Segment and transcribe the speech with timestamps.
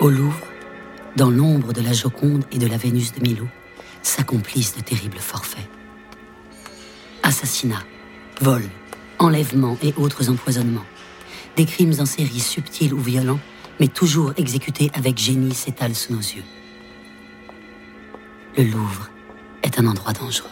[0.00, 0.46] Au Louvre,
[1.14, 3.46] dans l'ombre de la Joconde et de la Vénus de Milo,
[4.00, 5.68] s'accomplissent de terribles forfaits.
[7.22, 7.84] Assassinats,
[8.40, 8.70] vols,
[9.18, 10.86] enlèvements et autres empoisonnements.
[11.56, 13.40] Des crimes en série subtils ou violents,
[13.78, 16.44] mais toujours exécutés avec génie s'étalent sous nos yeux.
[18.56, 19.10] Le Louvre
[19.62, 20.48] est un endroit dangereux.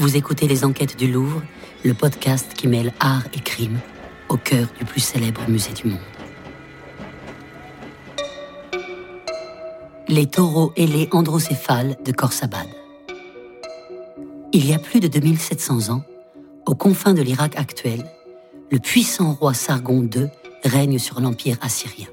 [0.00, 1.40] Vous écoutez Les Enquêtes du Louvre,
[1.84, 3.78] le podcast qui mêle art et crime
[4.28, 6.00] au cœur du plus célèbre musée du monde.
[10.12, 12.66] Les taureaux ailés androcéphales de Khorsabad.
[14.52, 16.02] Il y a plus de 2700 ans,
[16.66, 18.04] aux confins de l'Irak actuel,
[18.70, 20.28] le puissant roi Sargon II
[20.64, 22.08] règne sur l'empire assyrien.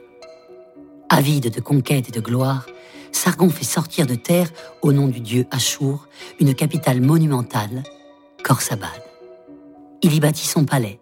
[1.09, 2.67] Avide de conquête et de gloire,
[3.11, 4.49] Sargon fait sortir de terre,
[4.81, 6.07] au nom du dieu Ashur,
[6.39, 7.83] une capitale monumentale,
[8.45, 9.03] Khorsabad.
[10.03, 11.01] Il y bâtit son palais,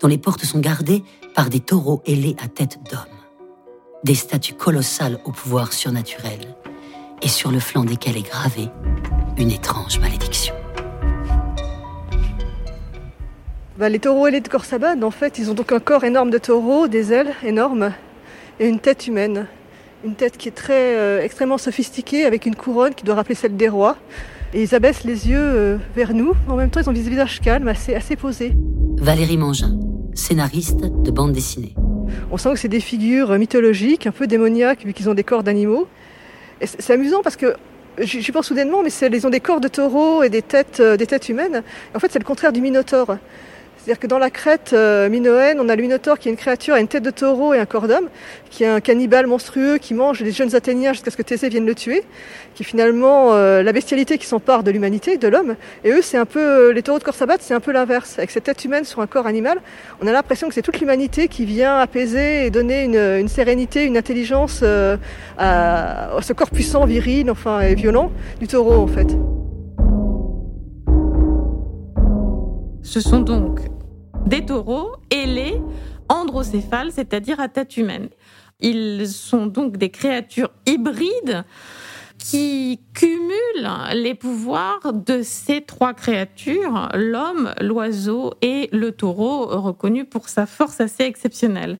[0.00, 1.02] dont les portes sont gardées
[1.34, 3.15] par des taureaux ailés à tête d'homme
[4.04, 6.38] des statues colossales au pouvoir surnaturel,
[7.22, 8.68] et sur le flanc desquelles est gravée
[9.38, 10.54] une étrange malédiction.
[13.78, 16.38] Bah, les taureaux ailés de Khorsabad, en fait, ils ont donc un corps énorme de
[16.38, 17.92] taureau, des ailes énormes
[18.58, 19.46] et une tête humaine.
[20.04, 23.56] Une tête qui est très euh, extrêmement sophistiquée avec une couronne qui doit rappeler celle
[23.56, 23.96] des rois.
[24.54, 26.32] Et ils abaissent les yeux euh, vers nous.
[26.48, 28.54] En même temps, ils ont des visages calmes, assez, assez posés.
[28.98, 29.78] Valérie Mangin,
[30.14, 31.74] scénariste de bande dessinée.
[32.30, 35.42] On sent que c'est des figures mythologiques, un peu démoniaques, vu qu'ils ont des corps
[35.42, 35.86] d'animaux.
[36.60, 37.54] c'est amusant parce que
[37.98, 41.06] je pense soudainement, mais ils ont des corps de taureaux et des têtes, euh, des
[41.06, 41.62] têtes humaines.
[41.94, 43.16] En fait, c'est le contraire du minotaure.
[43.86, 46.74] C'est-à-dire que dans la crête euh, minoenne, on a le Minotaure qui est une créature
[46.74, 48.08] à une tête de taureau et un corps d'homme,
[48.50, 51.66] qui est un cannibale monstrueux qui mange les jeunes Athéniens jusqu'à ce que Thésée vienne
[51.66, 52.02] le tuer,
[52.56, 55.54] qui est finalement euh, la bestialité qui s'empare de l'humanité, de l'homme.
[55.84, 58.18] Et eux, c'est un peu, euh, les taureaux de Corsabat, c'est un peu l'inverse.
[58.18, 59.60] Avec cette tête humaine sur un corps animal,
[60.02, 63.96] on a l'impression que c'est toute l'humanité qui vient apaiser et donner une, sérénité, une
[63.96, 64.96] intelligence à,
[65.38, 69.16] à ce corps puissant, viril, enfin, et violent du taureau, en fait.
[72.82, 73.60] Ce sont donc
[74.26, 75.60] des taureaux ailés
[76.08, 78.08] androcéphales, c'est-à-dire à tête humaine.
[78.60, 81.44] Ils sont donc des créatures hybrides
[82.18, 90.28] qui cumulent les pouvoirs de ces trois créatures, l'homme, l'oiseau et le taureau, reconnu pour
[90.28, 91.76] sa force assez exceptionnelle.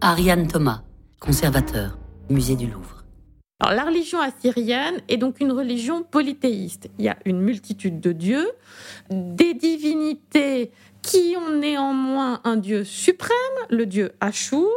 [0.00, 0.82] Ariane Thomas,
[1.20, 1.98] conservateur,
[2.30, 2.98] musée du Louvre.
[3.60, 6.88] Alors, la religion assyrienne est donc une religion polythéiste.
[6.98, 8.48] Il y a une multitude de dieux,
[9.10, 10.70] des divinités
[11.02, 13.32] qui ont néanmoins un dieu suprême,
[13.70, 14.68] le dieu Ashur.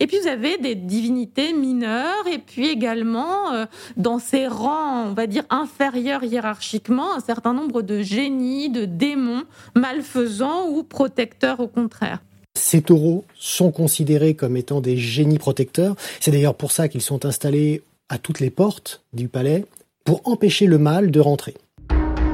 [0.00, 3.66] Et puis vous avez des divinités mineures, et puis également euh,
[3.96, 9.42] dans ces rangs, on va dire inférieurs hiérarchiquement, un certain nombre de génies, de démons,
[9.74, 12.22] malfaisants ou protecteurs au contraire.
[12.54, 15.94] Ces taureaux sont considérés comme étant des génies protecteurs.
[16.20, 19.64] C'est d'ailleurs pour ça qu'ils sont installés à toutes les portes du palais
[20.04, 21.54] pour empêcher le mal de rentrer.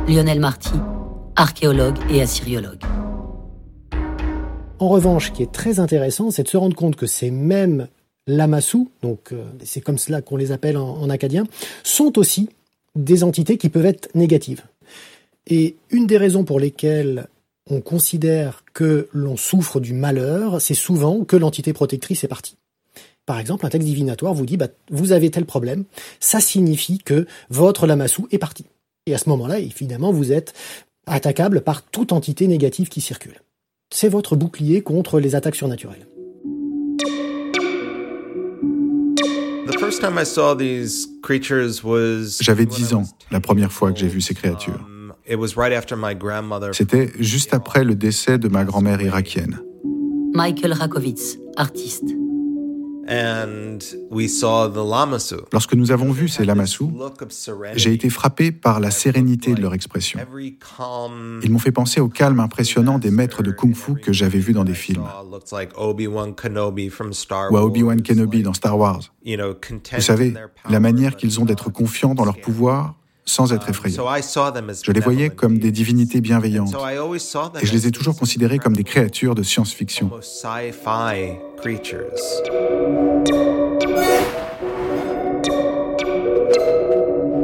[0.07, 0.75] Lionel Marty,
[1.37, 2.83] archéologue et assyriologue.
[4.81, 7.89] En revanche, ce qui est très intéressant, c'est de se rendre compte que ces mêmes
[8.27, 11.45] lamassous, donc euh, c'est comme cela qu'on les appelle en, acadien,
[11.85, 12.49] sont aussi
[12.97, 14.63] des entités qui peuvent être négatives.
[15.47, 17.29] Et une des raisons pour lesquelles
[17.71, 22.57] on considère que l'on souffre du malheur, c'est souvent que l'entité protectrice est partie.
[23.27, 25.85] Par exemple, un texte divinatoire vous dit bah, vous avez tel problème,
[26.19, 28.67] ça signifie que votre lamassou est parti.
[29.07, 30.53] Et à ce moment-là, évidemment, vous êtes
[31.07, 33.41] attaquable par toute entité négative qui circule
[33.95, 36.09] c'est votre bouclier contre les attaques surnaturelles.
[42.41, 44.85] J'avais 10 ans la première fois que j'ai vu ces créatures.
[44.85, 45.13] Um,
[46.73, 49.61] C'était juste après le décès de ma grand-mère irakienne.
[50.35, 52.24] Michael Rakowitz, artiste.
[55.53, 56.93] Lorsque nous avons vu ces lamassous,
[57.77, 60.21] j'ai été frappé par la sérénité de leur expression.
[61.43, 64.65] Ils m'ont fait penser au calme impressionnant des maîtres de kung-fu que j'avais vus dans
[64.65, 65.05] des films.
[67.51, 69.01] Ou à Obi-Wan Kenobi dans Star Wars.
[69.25, 70.35] Vous savez,
[70.69, 74.05] la manière qu'ils ont d'être confiants dans leur pouvoir sans être effrayants.
[74.83, 76.75] Je les voyais comme des divinités bienveillantes
[77.61, 80.11] et je les ai toujours considérés comme des créatures de science-fiction.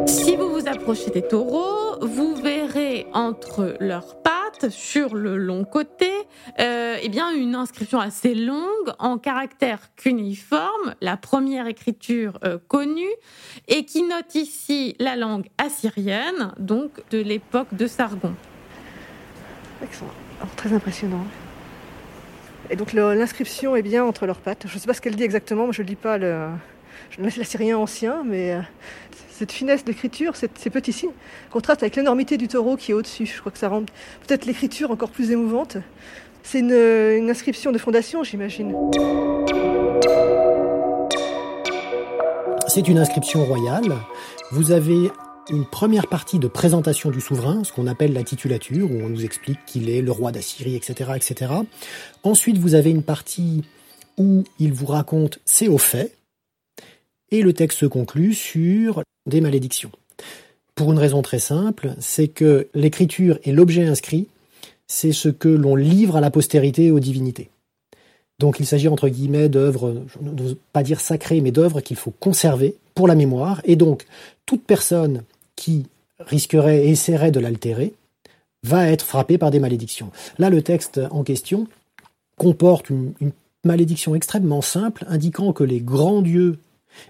[0.06, 6.10] Si vous vous approchez des taureaux, vous verrez entre leurs pattes, sur le long côté,
[6.58, 13.10] euh, eh bien une inscription assez longue en caractère cunéiforme, la première écriture euh, connue,
[13.68, 18.34] et qui note ici la langue assyrienne, donc de l'époque de Sargon.
[19.82, 20.10] Excellent.
[20.56, 21.24] très impressionnant.
[22.68, 24.66] Et donc l'inscription est bien entre leurs pattes.
[24.66, 26.48] Je ne sais pas ce qu'elle dit exactement, je ne lis pas le,
[27.18, 28.60] l'assyrien ancien, mais euh,
[29.30, 31.12] cette finesse d'écriture, ces petits signes,
[31.50, 33.26] contraste avec l'énormité du taureau qui est au-dessus.
[33.26, 33.82] Je crois que ça rend
[34.26, 35.78] peut-être l'écriture encore plus émouvante.
[36.42, 38.74] C'est une, inscription de fondation, j'imagine.
[42.66, 43.94] C'est une inscription royale.
[44.52, 45.10] Vous avez
[45.48, 49.24] une première partie de présentation du souverain, ce qu'on appelle la titulature, où on nous
[49.24, 51.52] explique qu'il est le roi d'Assyrie, etc., etc.
[52.22, 53.64] Ensuite, vous avez une partie
[54.16, 56.16] où il vous raconte ses hauts faits,
[57.30, 59.90] et le texte se conclut sur des malédictions.
[60.74, 64.28] Pour une raison très simple, c'est que l'écriture et l'objet inscrit,
[64.86, 67.50] c'est ce que l'on livre à la postérité et aux divinités.
[68.38, 72.12] Donc il s'agit entre guillemets d'œuvres, je n'ose pas dire sacrées, mais d'œuvres qu'il faut
[72.18, 73.60] conserver pour la mémoire.
[73.64, 74.06] Et donc
[74.46, 75.22] toute personne
[75.56, 75.86] qui
[76.18, 77.92] risquerait et essaierait de l'altérer
[78.62, 80.10] va être frappée par des malédictions.
[80.38, 81.66] Là, le texte en question
[82.36, 83.32] comporte une, une
[83.64, 86.58] malédiction extrêmement simple indiquant que les grands dieux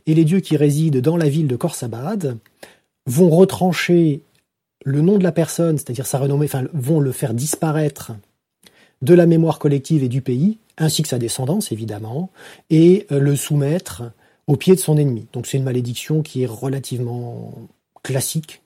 [0.07, 2.39] et les dieux qui résident dans la ville de Khorsabad
[3.07, 4.23] vont retrancher
[4.85, 8.13] le nom de la personne, c'est-à-dire sa renommée, enfin, vont le faire disparaître
[9.03, 12.31] de la mémoire collective et du pays, ainsi que sa descendance évidemment,
[12.69, 14.03] et euh, le soumettre
[14.47, 15.27] au pied de son ennemi.
[15.33, 17.55] Donc c'est une malédiction qui est relativement
[18.03, 18.63] classique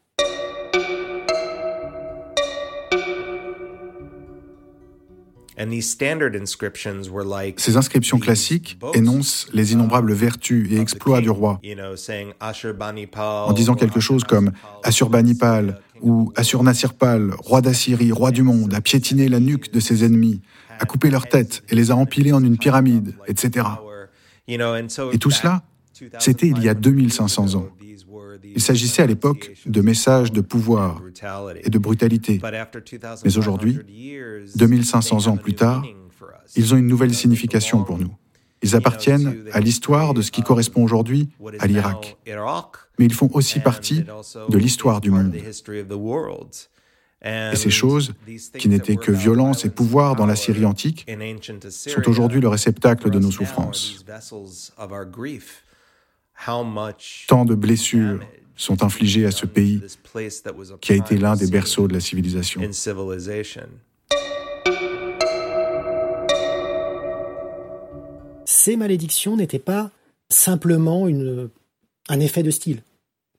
[7.57, 11.61] Ces inscriptions classiques énoncent les innombrables vertus et exploits du roi,
[13.17, 14.53] en disant quelque chose comme
[14.83, 20.41] Assurbanipal ou Assurnasirpal, roi d'Assyrie, roi du monde, a piétiné la nuque de ses ennemis,
[20.81, 23.67] a coupé leur tête et les a empilés en une pyramide, etc.
[24.49, 25.63] Et tout cela,
[26.19, 27.69] c'était il y a 2500 ans.
[28.55, 31.03] Il s'agissait à l'époque de messages de pouvoir
[31.63, 32.41] et de brutalité.
[33.25, 33.79] Mais aujourd'hui,
[34.55, 35.85] 2500 ans plus tard,
[36.57, 38.15] ils ont une nouvelle signification pour nous.
[38.63, 41.29] Ils appartiennent à l'histoire de ce qui correspond aujourd'hui
[41.59, 42.17] à l'Irak.
[42.99, 44.05] Mais ils font aussi partie
[44.49, 45.35] de l'histoire du monde.
[47.25, 48.15] Et ces choses,
[48.59, 51.07] qui n'étaient que violence et pouvoir dans la Syrie antique,
[51.67, 54.05] sont aujourd'hui le réceptacle de nos souffrances.
[57.29, 58.21] Tant de blessures
[58.57, 59.81] sont infligées à ce pays
[60.81, 62.61] qui a été l'un des berceaux de la civilisation.
[68.45, 69.91] Ces malédictions n'étaient pas
[70.29, 72.83] simplement un effet de style.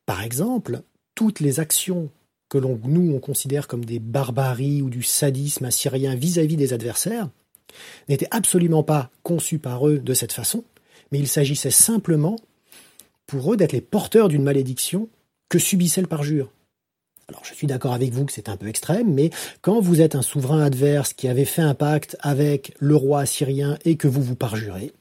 [0.06, 0.81] Par exemple,
[1.15, 2.09] toutes les actions
[2.50, 7.29] que l'on, nous, on considère comme des barbaries ou du sadisme assyrien vis-à-vis des adversaires,
[8.07, 10.63] n'étaient absolument pas conçues par eux de cette façon,
[11.11, 12.38] mais il s'agissait simplement
[13.27, 15.10] pour eux d'être les porteurs d'une malédiction
[15.50, 16.51] que subissait le parjure.
[17.27, 19.31] Alors je suis d'accord avec vous que c'est un peu extrême, mais
[19.62, 23.77] quand vous êtes un souverain adverse qui avait fait un pacte avec le roi assyrien
[23.83, 24.94] et que vous vous parjurez,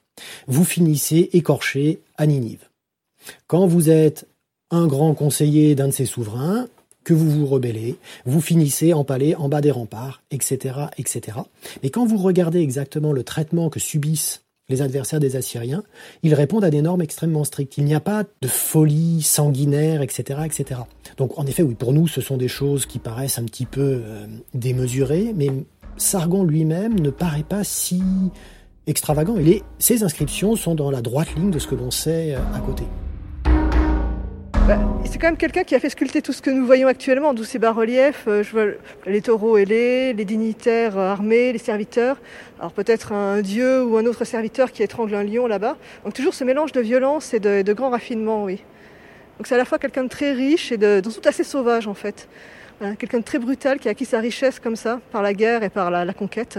[0.46, 2.68] vous finissez écorché à Ninive.
[3.46, 4.26] Quand vous êtes
[4.70, 6.68] un grand conseiller d'un de ces souverains,
[7.04, 11.38] que vous vous rebellez, vous finissez empalé en bas des remparts, etc., etc.
[11.82, 15.82] Mais quand vous regardez exactement le traitement que subissent les adversaires des Assyriens,
[16.22, 17.76] ils répondent à des normes extrêmement strictes.
[17.76, 20.80] Il n'y a pas de folie sanguinaire, etc., etc.
[21.16, 24.02] Donc, en effet, oui, pour nous, ce sont des choses qui paraissent un petit peu
[24.04, 25.50] euh, démesurées, mais
[25.96, 28.02] Sargon lui-même ne paraît pas si
[28.86, 29.36] extravagant.
[29.36, 32.60] Et ces inscriptions sont dans la droite ligne de ce que l'on sait euh, à
[32.60, 32.84] côté.
[34.66, 37.34] Bah, c'est quand même quelqu'un qui a fait sculpter tout ce que nous voyons actuellement,
[37.34, 38.24] d'où ces bas-reliefs.
[38.28, 42.16] Euh, les taureaux ailés, les dignitaires euh, armés, les serviteurs.
[42.58, 45.76] Alors peut-être un dieu ou un autre serviteur qui étrangle un lion là-bas.
[46.04, 48.62] Donc toujours ce mélange de violence et de, de grand raffinement, oui.
[49.36, 51.94] Donc c'est à la fois quelqu'un de très riche et de, tout assez sauvage en
[51.94, 52.26] fait.
[52.98, 55.68] quelqu'un de très brutal qui a acquis sa richesse comme ça, par la guerre et
[55.68, 56.58] par la conquête.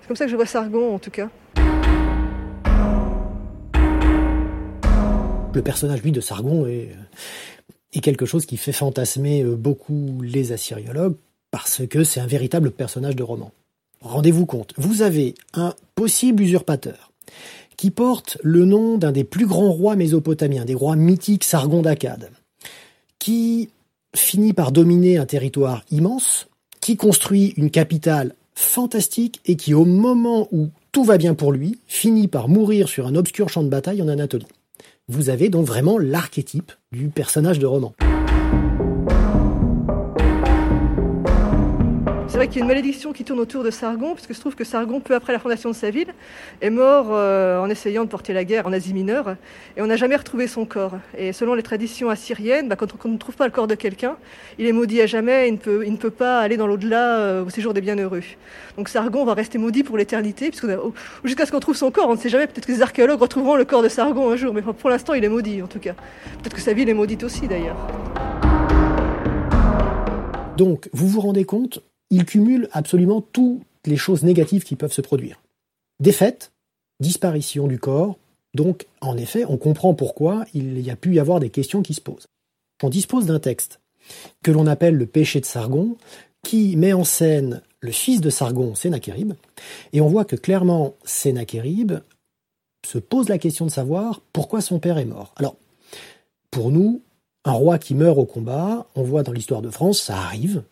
[0.00, 1.28] C'est comme ça que je vois Sargon en tout cas.
[5.56, 6.90] Le personnage, lui, de Sargon est,
[8.02, 11.16] quelque chose qui fait fantasmer euh, beaucoup les assyriologues
[11.50, 13.52] parce que c'est un véritable personnage de roman.
[14.02, 17.10] Rendez-vous compte, vous avez un possible usurpateur
[17.78, 22.30] qui porte le nom d'un des plus grands rois mésopotamiens, des rois mythiques Sargon d'Akkad,
[23.18, 23.70] qui
[24.14, 26.48] finit par dominer un territoire immense,
[26.80, 31.78] qui construit une capitale fantastique et qui, au moment où tout va bien pour lui,
[31.86, 34.46] finit par mourir sur un obscur champ de bataille en Anatolie.
[35.08, 37.94] Vous avez donc vraiment l'archétype du personnage de roman.
[42.36, 44.40] C'est vrai qu'il y a une malédiction qui tourne autour de Sargon, parce que je
[44.40, 46.12] trouve que Sargon, peu après la fondation de sa ville,
[46.60, 49.36] est mort euh, en essayant de porter la guerre en Asie mineure,
[49.74, 50.98] et on n'a jamais retrouvé son corps.
[51.16, 54.18] Et selon les traditions assyriennes, bah, quand, on, ne trouve pas le corps de quelqu'un,
[54.58, 57.72] il est maudit à jamais, il ne peut, pas aller dans l'au-delà euh, au séjour
[57.72, 58.20] des bienheureux.
[58.76, 60.50] Donc Sargon va rester maudit pour l'éternité,
[61.24, 62.10] jusqu'à ce qu'on trouve son corps.
[62.10, 64.52] On ne sait jamais, peut-être que les archéologues retrouveront le corps de Sargon un jour,
[64.52, 65.94] mais pour l'instant, il est maudit en tout cas.
[66.42, 67.78] Peut-être que sa ville est maudite aussi d'ailleurs.
[70.56, 75.00] Donc, vous vous rendez compte, il cumule absolument toutes les choses négatives qui peuvent se
[75.00, 75.40] produire.
[76.00, 76.52] Défaite,
[77.00, 78.18] disparition du corps,
[78.54, 81.94] donc en effet, on comprend pourquoi il y a pu y avoir des questions qui
[81.94, 82.26] se posent.
[82.82, 83.80] On dispose d'un texte
[84.42, 85.96] que l'on appelle le péché de Sargon,
[86.42, 89.34] qui met en scène le fils de Sargon, Sénachérib,
[89.92, 91.92] et on voit que clairement Sénachérib
[92.86, 95.34] se pose la question de savoir pourquoi son père est mort.
[95.36, 95.56] Alors,
[96.50, 97.02] pour nous,
[97.44, 100.62] un roi qui meurt au combat, on voit dans l'histoire de France, ça arrive.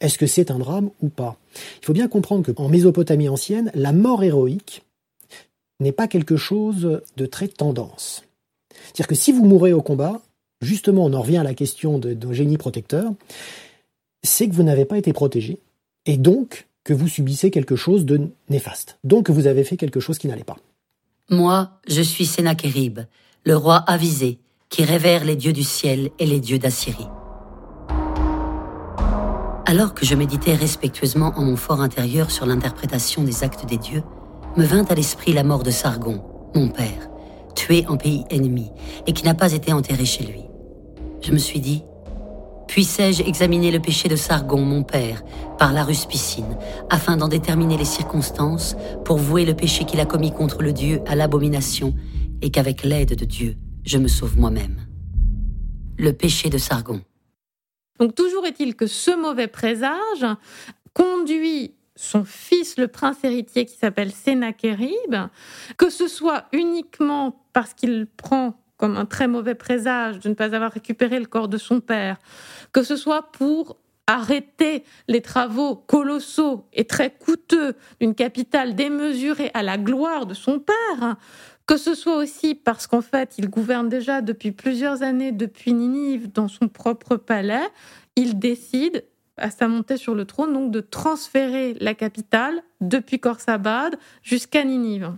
[0.00, 1.36] Est-ce que c'est un drame ou pas?
[1.80, 4.82] Il faut bien comprendre qu'en Mésopotamie ancienne, la mort héroïque
[5.80, 8.24] n'est pas quelque chose de très tendance.
[8.70, 10.20] C'est-à-dire que si vous mourrez au combat,
[10.60, 13.12] justement, on en revient à la question de génie protecteur,
[14.22, 15.58] c'est que vous n'avez pas été protégé,
[16.06, 18.98] et donc que vous subissez quelque chose de néfaste.
[19.04, 20.58] Donc que vous avez fait quelque chose qui n'allait pas.
[21.30, 23.00] Moi, je suis Sénachérib,
[23.44, 27.06] le roi avisé, qui révère les dieux du ciel et les dieux d'Assyrie.
[29.74, 34.04] Alors que je méditais respectueusement en mon fort intérieur sur l'interprétation des actes des dieux,
[34.56, 36.22] me vint à l'esprit la mort de Sargon,
[36.54, 37.10] mon père,
[37.56, 38.70] tué en pays ennemi
[39.08, 40.44] et qui n'a pas été enterré chez lui.
[41.22, 41.82] Je me suis dit,
[42.68, 45.24] puissais-je examiner le péché de Sargon, mon père,
[45.58, 46.56] par la ruspicine,
[46.88, 51.00] afin d'en déterminer les circonstances pour vouer le péché qu'il a commis contre le Dieu
[51.04, 51.96] à l'abomination
[52.42, 54.76] et qu'avec l'aide de Dieu, je me sauve moi-même.
[55.98, 57.00] Le péché de Sargon.
[57.98, 60.26] Donc toujours est-il que ce mauvais présage
[60.92, 65.14] conduit son fils, le prince héritier qui s'appelle Sénachérib,
[65.76, 70.54] que ce soit uniquement parce qu'il prend comme un très mauvais présage de ne pas
[70.54, 72.16] avoir récupéré le corps de son père,
[72.72, 79.62] que ce soit pour arrêter les travaux colossaux et très coûteux d'une capitale démesurée à
[79.62, 81.16] la gloire de son père,
[81.66, 86.30] que ce soit aussi parce qu'en fait, il gouverne déjà depuis plusieurs années depuis Ninive
[86.32, 87.66] dans son propre palais,
[88.16, 89.04] il décide
[89.36, 95.12] à sa montée sur le trône donc de transférer la capitale depuis Khorsabad jusqu'à Ninive.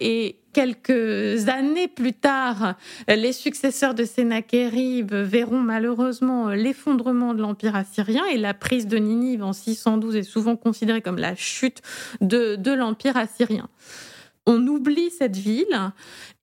[0.00, 2.74] Et quelques années plus tard,
[3.06, 9.44] les successeurs de Sénachérib verront malheureusement l'effondrement de l'Empire assyrien et la prise de Ninive
[9.44, 11.80] en 612 est souvent considérée comme la chute
[12.20, 13.68] de l'Empire assyrien
[14.46, 15.92] on oublie cette ville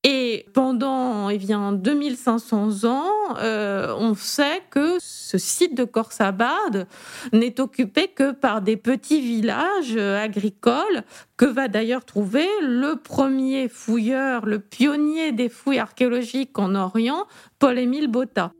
[0.04, 3.06] et pendant eh bien, 2500 ans,
[3.38, 6.88] euh, on sait que ce site de Khorsabad
[7.34, 11.04] n'est occupé que par des petits villages agricoles
[11.38, 17.28] que va d'ailleurs trouver le premier fouilleur, le pionnier des fouilles archéologiques en Orient,
[17.60, 18.54] Paul-Émile Botta.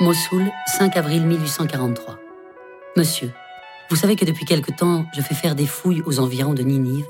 [0.00, 0.44] Mossoul,
[0.78, 2.25] 5 avril 1843.
[2.96, 3.30] Monsieur,
[3.90, 7.06] vous savez que depuis quelque temps, je fais faire des fouilles aux environs de Ninive,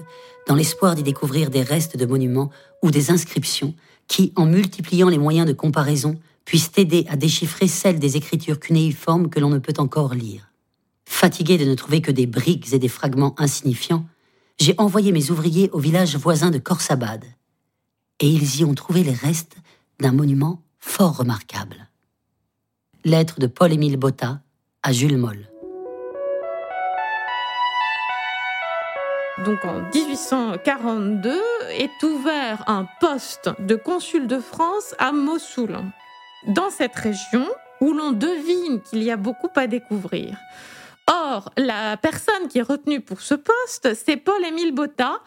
[0.49, 2.51] dans l'espoir d'y découvrir des restes de monuments
[2.83, 3.73] ou des inscriptions
[4.09, 9.31] qui, en multipliant les moyens de comparaison, puissent aider à déchiffrer celles des écritures cunéiformes
[9.31, 10.51] que l'on ne peut encore lire.
[11.05, 14.07] Fatigué de ne trouver que des briques et des fragments insignifiants,
[14.59, 17.25] j'ai envoyé mes ouvriers au village voisin de Khorsabad,
[18.19, 19.57] et ils y ont trouvé les restes
[20.01, 21.89] d'un monument fort remarquable.
[23.05, 24.41] Lettre de Paul-Émile Botta
[24.83, 25.49] à Jules Moll.
[29.47, 35.79] Donc en 1842, est ouvert un poste de consul de France à Mossoul,
[36.49, 37.47] dans cette région
[37.81, 40.37] où l'on devine qu'il y a beaucoup à découvrir.
[41.07, 45.21] Or, la personne qui est retenue pour ce poste, c'est Paul-Émile Botta,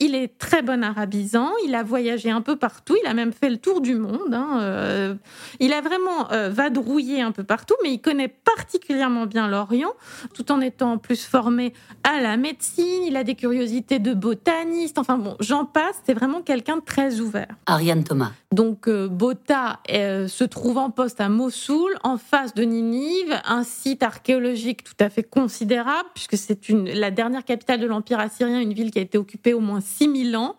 [0.00, 3.50] il est très bon arabisant, il a voyagé un peu partout, il a même fait
[3.50, 4.32] le tour du monde.
[4.32, 5.14] Hein, euh,
[5.60, 9.92] il a vraiment euh, vadrouillé un peu partout, mais il connaît particulièrement bien l'Orient,
[10.34, 13.02] tout en étant plus formé à la médecine.
[13.06, 14.98] Il a des curiosités de botaniste.
[14.98, 16.00] Enfin bon, j'en passe.
[16.06, 17.54] C'est vraiment quelqu'un de très ouvert.
[17.66, 18.32] Ariane Thomas.
[18.52, 24.02] Donc euh, Bota se trouve en poste à Mossoul, en face de Ninive, un site
[24.02, 28.90] archéologique tout à fait considérable, puisque c'est la dernière capitale de l'Empire assyrien, une ville
[28.90, 30.56] qui a été occupée au moins 6000 ans.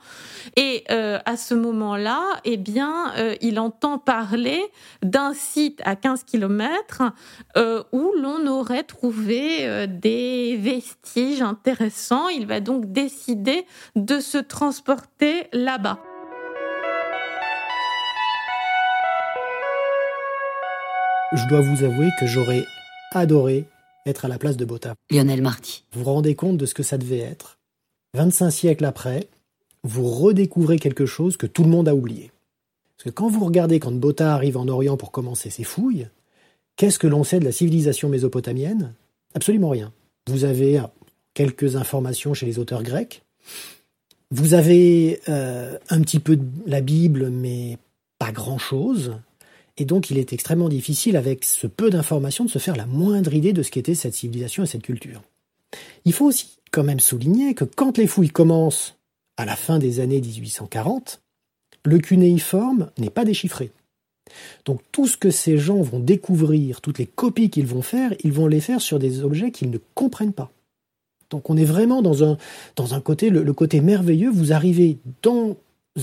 [0.55, 4.61] Et euh, à ce moment-là, eh bien, euh, il entend parler
[5.01, 7.03] d'un site à 15 km
[7.57, 12.27] euh, où l'on aurait trouvé des vestiges intéressants.
[12.29, 15.99] Il va donc décider de se transporter là-bas.
[21.33, 22.65] je dois vous avouer que j'aurais
[23.13, 23.65] adoré
[24.05, 24.95] être à la place de Botta.
[25.09, 25.85] Lionel Marty.
[25.93, 27.60] Vous vous rendez compte de ce que ça devait être?
[28.13, 29.27] 25 siècles après,
[29.83, 32.31] vous redécouvrez quelque chose que tout le monde a oublié.
[32.97, 36.07] Parce que quand vous regardez quand Botta arrive en Orient pour commencer ses fouilles,
[36.75, 38.93] qu'est-ce que l'on sait de la civilisation mésopotamienne?
[39.33, 39.91] Absolument rien.
[40.27, 40.83] Vous avez euh,
[41.33, 43.23] quelques informations chez les auteurs grecs.
[44.29, 47.77] Vous avez euh, un petit peu de la Bible, mais
[48.19, 49.17] pas grand-chose.
[49.77, 53.33] Et donc il est extrêmement difficile, avec ce peu d'informations, de se faire la moindre
[53.33, 55.21] idée de ce qu'était cette civilisation et cette culture.
[56.05, 58.97] Il faut aussi quand même souligner que quand les fouilles commencent
[59.37, 61.21] à la fin des années 1840,
[61.83, 63.71] le cunéiforme n'est pas déchiffré.
[64.65, 68.31] Donc tout ce que ces gens vont découvrir, toutes les copies qu'ils vont faire, ils
[68.31, 70.51] vont les faire sur des objets qu'ils ne comprennent pas.
[71.29, 72.37] Donc on est vraiment dans un,
[72.75, 75.55] dans un côté, le, côté merveilleux, vous arrivez dans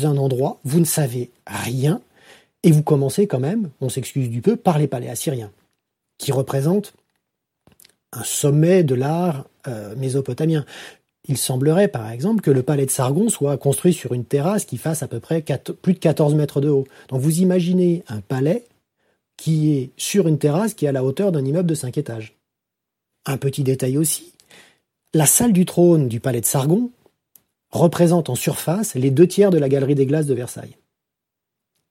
[0.03, 2.01] un endroit, vous ne savez rien,
[2.63, 5.53] et vous commencez quand même, on s'excuse du peu, par les palais assyriens,
[6.19, 6.95] qui représentent
[8.13, 10.65] un sommet de l'art euh, mésopotamien.
[11.27, 14.79] Il semblerait, par exemple, que le palais de Sargon soit construit sur une terrasse qui
[14.79, 15.45] fasse à peu près
[15.83, 16.87] plus de 14 mètres de haut.
[17.09, 18.65] Donc vous imaginez un palais
[19.37, 22.35] qui est sur une terrasse qui est à la hauteur d'un immeuble de 5 étages.
[23.27, 24.33] Un petit détail aussi,
[25.13, 26.91] la salle du trône du palais de Sargon
[27.71, 30.77] représente en surface les deux tiers de la galerie des glaces de Versailles.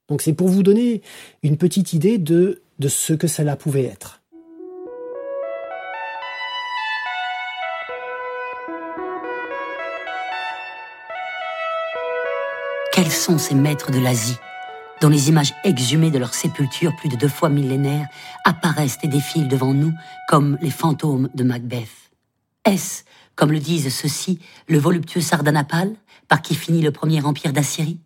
[0.08, 1.02] Donc c'est pour vous donner
[1.44, 4.17] une petite idée de, de ce que cela pouvait être.
[13.08, 14.36] Quels sont ces maîtres de l'Asie,
[15.00, 18.10] dont les images exhumées de leur sépulture plus de deux fois millénaires
[18.44, 19.94] apparaissent et défilent devant nous
[20.28, 21.88] comme les fantômes de Macbeth.
[22.66, 25.96] Est-ce, comme le disent ceux-ci, le voluptueux Sardanapale,
[26.28, 28.02] par qui finit le premier empire d'Assyrie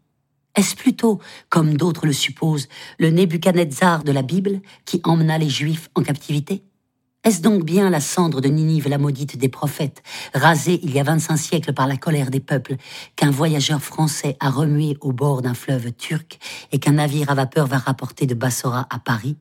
[0.56, 2.68] Est-ce plutôt, comme d'autres le supposent,
[3.00, 6.62] le Nebuchadnezzar de la Bible qui emmena les Juifs en captivité
[7.24, 10.02] est-ce donc bien la cendre de Ninive la maudite des prophètes,
[10.34, 12.78] rasée il y a 25 siècles par la colère des peuples,
[13.16, 16.40] qu'un voyageur français a remué au bord d'un fleuve turc
[16.72, 19.38] et qu'un navire à vapeur va rapporter de Bassora à Paris?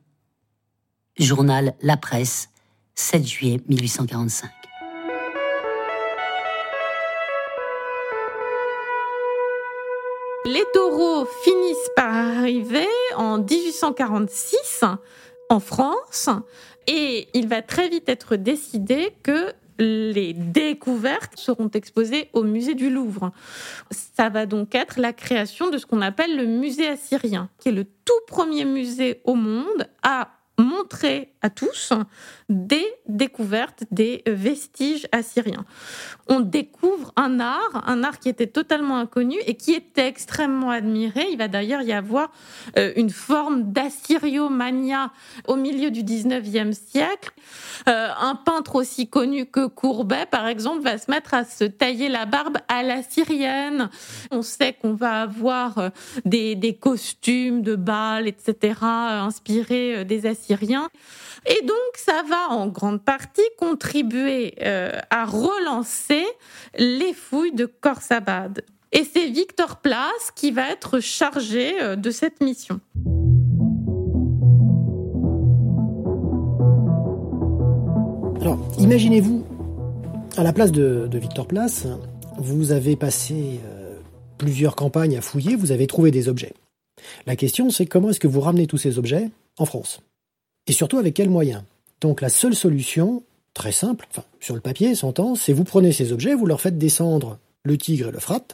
[1.17, 2.49] Journal La Presse,
[2.93, 4.51] 7 juillet 1845.
[10.45, 14.83] Les taureaux finissent par arriver en 1846
[15.49, 16.29] en France
[16.87, 22.89] et il va très vite être décidé que les découvertes seront exposées au musée du
[22.89, 23.31] Louvre.
[23.89, 27.73] Ça va donc être la création de ce qu'on appelle le musée assyrien, qui est
[27.73, 30.29] le tout premier musée au monde à
[30.81, 31.93] montrer à tous
[32.49, 35.65] des découvertes, des vestiges assyriens.
[36.27, 41.25] On découvre un art, un art qui était totalement inconnu et qui était extrêmement admiré.
[41.31, 42.31] Il va d'ailleurs y avoir
[42.77, 45.11] euh, une forme d'assyriomania
[45.47, 47.31] au milieu du 19e siècle.
[47.87, 52.09] Euh, un peintre aussi connu que Courbet, par exemple, va se mettre à se tailler
[52.09, 53.89] la barbe à la syrienne.
[54.29, 55.89] On sait qu'on va avoir euh,
[56.25, 60.70] des, des costumes de bal, etc., inspirés des Assyriens.
[61.45, 66.25] Et donc, ça va en grande partie contribuer euh, à relancer
[66.77, 68.63] les fouilles de Khorsabad.
[68.91, 72.79] Et c'est Victor Place qui va être chargé euh, de cette mission.
[78.41, 79.45] Alors, imaginez-vous,
[80.35, 81.87] à la place de, Victor Place,
[82.37, 83.97] vous avez passé euh,
[84.37, 86.53] plusieurs campagnes à fouiller, vous avez trouvé des objets.
[87.25, 90.01] La question, c'est comment est-ce que vous ramenez tous ces objets en France?
[90.67, 91.63] Et surtout avec quels moyens
[92.01, 94.07] Donc la seule solution, très simple,
[94.39, 98.09] sur le papier, s'entend, c'est vous prenez ces objets, vous leur faites descendre le Tigre
[98.09, 98.53] et le Frappe,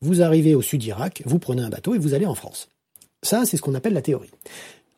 [0.00, 2.68] vous arrivez au sud d'Irak, vous prenez un bateau et vous allez en France.
[3.22, 4.30] Ça, c'est ce qu'on appelle la théorie.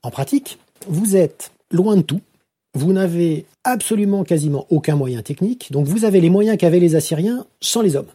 [0.03, 2.21] En pratique, vous êtes loin de tout,
[2.75, 7.47] vous n'avez absolument quasiment aucun moyen technique, donc vous avez les moyens qu'avaient les Assyriens
[7.61, 8.13] sans les hommes.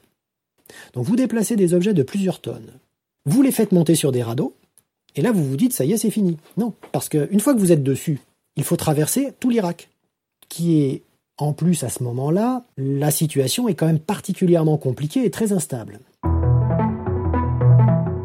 [0.94, 2.72] Donc vous déplacez des objets de plusieurs tonnes,
[3.26, 4.54] vous les faites monter sur des radeaux,
[5.16, 6.38] et là, vous vous dites, ça y est, c'est fini.
[6.58, 8.20] Non, parce qu'une fois que vous êtes dessus,
[8.58, 9.90] il faut traverser tout l'Irak,
[10.50, 11.04] qui est,
[11.38, 16.00] en plus, à ce moment-là, la situation est quand même particulièrement compliquée et très instable.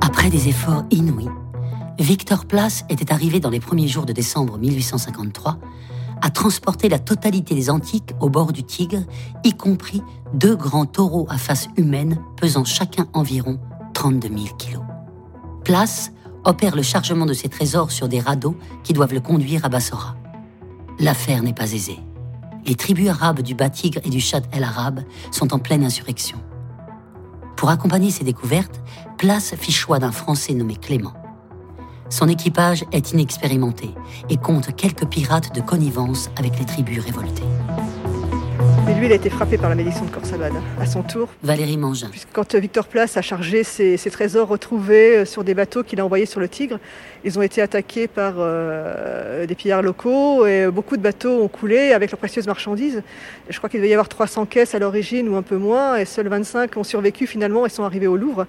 [0.00, 1.28] Après des efforts inouïs,
[1.98, 5.58] Victor Place était arrivé dans les premiers jours de décembre 1853
[6.22, 9.04] à transporter la totalité des antiques au bord du Tigre,
[9.44, 10.02] y compris
[10.34, 13.58] deux grands taureaux à face humaine pesant chacun environ
[13.94, 14.82] 32 000 kilos.
[15.64, 16.12] Place
[16.44, 20.16] opère le chargement de ses trésors sur des radeaux qui doivent le conduire à Bassora.
[20.98, 21.98] L'affaire n'est pas aisée.
[22.66, 25.00] Les tribus arabes du Bas-Tigre et du Chad el-Arabe
[25.30, 26.38] sont en pleine insurrection.
[27.56, 28.80] Pour accompagner ces découvertes,
[29.18, 31.12] Place fit choix d'un Français nommé Clément.
[32.08, 33.90] Son équipage est inexpérimenté
[34.30, 37.44] et compte quelques pirates de connivence avec les tribus révoltées.
[38.86, 41.28] Mais lui, il a été frappé par la malédiction de Corsabad, à son tour.
[41.42, 42.10] Valérie Mangin.
[42.32, 46.26] Quand Victor Place a chargé ses, trésors retrouvés euh, sur des bateaux qu'il a envoyés
[46.26, 46.78] sur le Tigre,
[47.24, 51.92] ils ont été attaqués par euh, des pillards locaux et beaucoup de bateaux ont coulé
[51.92, 53.02] avec leurs précieuses marchandises.
[53.48, 56.04] je crois qu'il devait y avoir 300 caisses à l'origine ou un peu moins et
[56.04, 58.46] seuls 25 ont survécu finalement et sont arrivés au Louvre.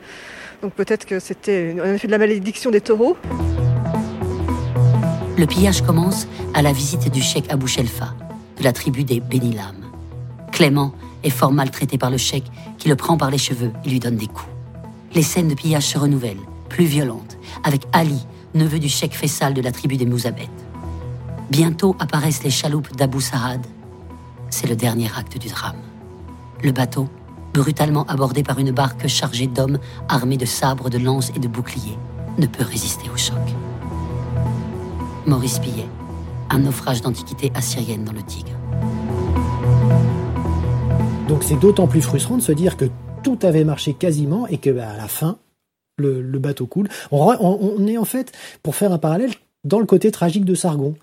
[0.61, 3.17] Donc peut-être que c'était un effet de la malédiction des taureaux.
[5.37, 8.13] Le pillage commence à la visite du cheikh Abou Shelfa,
[8.59, 9.90] de la tribu des Benilam.
[10.51, 10.91] Clément
[11.23, 12.45] est fort maltraité par le cheikh
[12.77, 14.49] qui le prend par les cheveux et lui donne des coups.
[15.13, 16.37] Les scènes de pillage se renouvellent,
[16.69, 20.49] plus violentes, avec Ali, neveu du cheikh Fessal de la tribu des Mouzabet.
[21.49, 23.65] Bientôt apparaissent les chaloupes d'Abou Saad.
[24.49, 25.81] C'est le dernier acte du drame.
[26.63, 27.09] Le bateau,
[27.53, 31.97] brutalement abordé par une barque chargée d'hommes armés de sabres, de lances et de boucliers,
[32.37, 33.37] ne peut résister au choc.
[35.25, 35.87] Maurice Pillet,
[36.49, 38.60] un naufrage d'antiquité assyrienne dans le Tigre.
[41.27, 42.85] Donc c'est d'autant plus frustrant de se dire que
[43.23, 45.37] tout avait marché quasiment et que bah, à la fin,
[45.97, 46.89] le, bateau coule.
[47.11, 48.31] On, est en fait,
[48.63, 49.31] pour faire un parallèle,
[49.63, 50.95] dans le côté tragique de Sargon.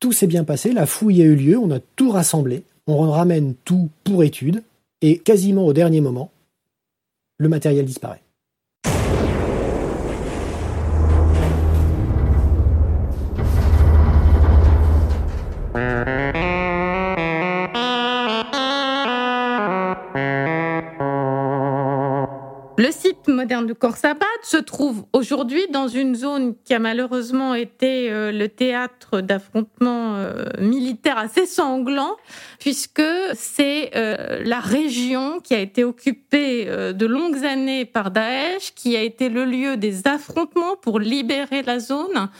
[0.00, 3.54] Tout s'est bien passé, la fouille a eu lieu, on a tout rassemblé, on ramène
[3.64, 4.62] tout pour étude,
[5.02, 6.30] et quasiment au dernier moment,
[7.38, 8.22] le matériel disparaît.
[23.28, 28.32] Site moderne de Khorsabad se trouve aujourd'hui dans une zone qui a malheureusement été euh,
[28.32, 32.16] le théâtre d'affrontements euh, militaires assez sanglants,
[32.58, 33.02] puisque
[33.34, 39.02] c'est euh, la région qui a été occupée de longues années par Daesh, qui a
[39.02, 42.30] été le lieu des affrontements pour libérer la zone.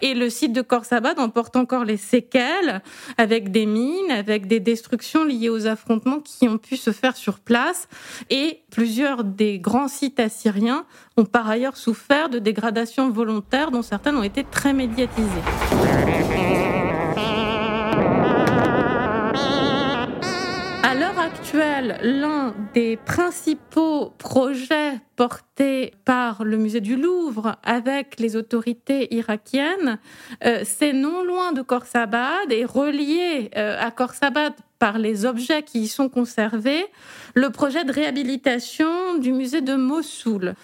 [0.00, 2.82] Et le site de Khorsabad en porte encore les séquelles,
[3.18, 7.38] avec des mines, avec des destructions liées aux affrontements qui ont pu se faire sur
[7.38, 7.88] place.
[8.30, 10.86] Et plusieurs des grands sites assyriens
[11.18, 15.44] ont par ailleurs souffert de dégradations volontaires dont certaines ont été très médiatisées.
[20.82, 28.36] À l'heure actuelle, l'un des principaux projets portés par le musée du Louvre avec les
[28.36, 29.98] autorités irakiennes,
[30.44, 35.82] euh, c'est non loin de Khorsabad et relié euh, à Khorsabad par les objets qui
[35.82, 36.84] y sont conservés,
[37.34, 40.54] le projet de réhabilitation du musée de Mossoul.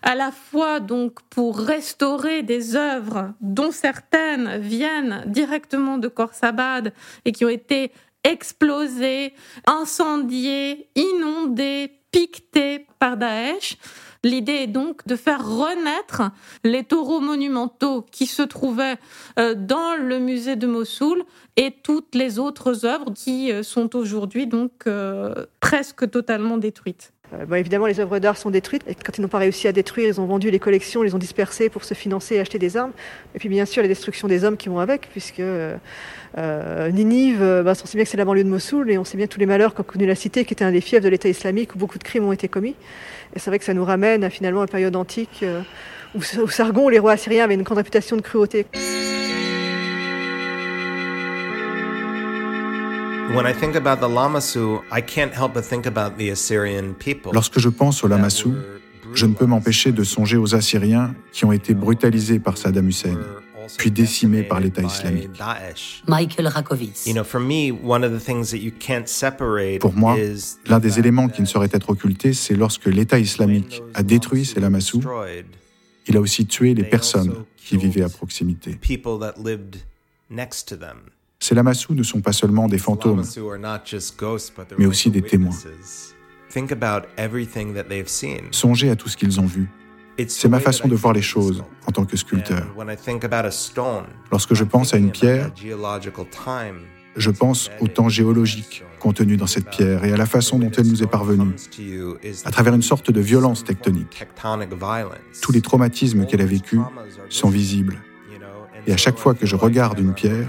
[0.00, 6.92] À la fois donc pour restaurer des œuvres dont certaines viennent directement de Khorsabad
[7.24, 7.90] et qui ont été
[8.22, 9.34] explosées,
[9.66, 13.76] incendiées, inondées, piquetées par Daesh,
[14.24, 16.22] L'idée est donc de faire renaître
[16.64, 18.96] les taureaux monumentaux qui se trouvaient
[19.38, 21.24] euh, dans le musée de Mossoul
[21.56, 27.13] et toutes les autres œuvres qui euh, sont aujourd'hui donc euh, presque totalement détruites.
[27.56, 28.84] Évidemment, les œuvres d'art sont détruites.
[29.04, 31.68] Quand ils n'ont pas réussi à détruire, ils ont vendu les collections, les ont dispersées
[31.68, 32.92] pour se financer et acheter des armes.
[33.34, 35.42] Et puis, bien sûr, la destruction des hommes qui vont avec, puisque
[36.36, 39.26] Ninive, bah, on sait bien que c'est la banlieue de Mossoul, et on sait bien
[39.26, 41.74] tous les malheurs qu'a connu la cité, qui était un des fiefs de l'État islamique,
[41.74, 42.76] où beaucoup de crimes ont été commis.
[43.34, 45.62] Et c'est vrai que ça nous ramène à finalement une période antique euh,
[46.14, 48.66] où, Sargon, les rois assyriens, avaient une grande réputation de cruauté.
[57.32, 58.50] Lorsque je pense aux Lamassu,
[59.12, 63.18] je ne peux m'empêcher de songer aux Assyriens qui ont été brutalisés par Saddam Hussein
[63.78, 65.30] puis décimés par l'État islamique.
[66.06, 67.06] Michael Rakovitz.
[69.80, 70.16] Pour moi,
[70.66, 74.60] l'un des éléments qui ne saurait être occulté, c'est lorsque l'État islamique a détruit ces
[74.60, 75.02] lamassous,
[76.06, 78.78] il a aussi tué les personnes qui vivaient à proximité.
[81.40, 83.22] Ces lamassous ne sont pas seulement des fantômes,
[84.78, 85.56] mais aussi des témoins.
[88.50, 89.68] Songez à tout ce qu'ils ont vu,
[90.28, 92.66] c'est ma façon de voir les choses en tant que sculpteur.
[94.30, 95.50] Lorsque je pense à une pierre,
[97.16, 100.86] je pense au temps géologique contenu dans cette pierre et à la façon dont elle
[100.86, 101.54] nous est parvenue,
[102.44, 104.26] à travers une sorte de violence tectonique.
[105.42, 106.80] Tous les traumatismes qu'elle a vécus
[107.28, 107.98] sont visibles.
[108.86, 110.48] Et à chaque fois que je regarde une pierre,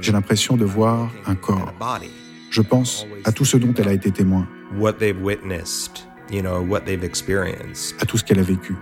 [0.00, 1.72] j'ai l'impression de voir un corps.
[2.50, 4.46] Je pense à tout ce dont elle a été témoin
[8.00, 8.74] à tout ce qu'elle a vécu.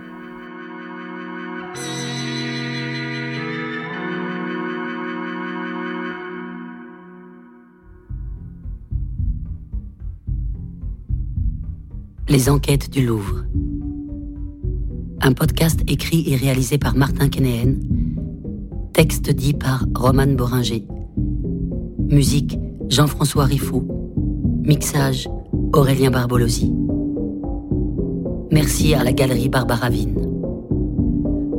[12.27, 13.43] Les enquêtes du Louvre.
[15.21, 17.73] Un podcast écrit et réalisé par Martin Kenéen.
[18.99, 20.85] Texte dit par Roman Boringer.
[22.09, 22.59] Musique
[22.89, 23.87] Jean-François Riffaut.
[24.65, 25.29] Mixage
[25.71, 26.73] Aurélien Barbolosi.
[28.51, 30.17] Merci à la galerie Barbara Vine.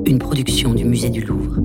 [0.04, 1.59] Une production du Musée du Louvre.